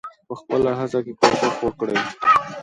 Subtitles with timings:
[0.27, 1.97] په خپله هڅه کې کوښښ وکړئ.